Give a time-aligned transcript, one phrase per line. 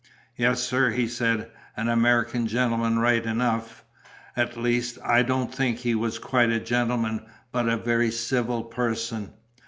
[0.35, 3.83] "Yes, sir," he said, "an American gentleman right enough.
[4.35, 9.33] At least, I don't think he was quite a gentleman, but a very civil person."